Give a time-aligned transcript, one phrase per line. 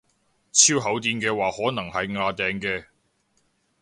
[0.51, 2.85] 超厚墊嘅話可能係掗掟嘅